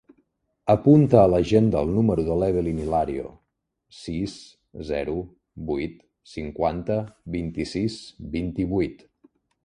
[0.73, 3.25] Apunta a l'agenda el número de l'Evelyn Hilario:
[3.97, 4.33] sis,
[4.91, 5.13] zero,
[5.67, 5.99] vuit,
[6.31, 6.97] cinquanta,
[7.37, 7.99] vint-i-sis,
[8.37, 9.05] vint-i-vuit.